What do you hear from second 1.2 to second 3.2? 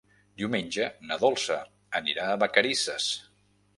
Dolça anirà a Vacarisses.